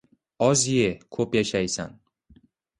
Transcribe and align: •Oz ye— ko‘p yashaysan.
•Oz 0.45 0.61
ye— 0.77 0.87
ko‘p 1.17 1.29
yashaysan. 1.41 1.97